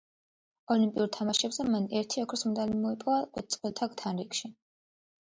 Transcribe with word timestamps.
ოლიმპიურ 0.75 1.11
თამაშებზე, 1.17 1.67
მან 1.75 1.87
ერთი 2.01 2.25
ოქროს 2.25 2.47
მედალი 2.49 2.83
მოიპოვა 2.89 3.23
წყვილთა 3.47 3.93
თანრიგში. 4.05 4.57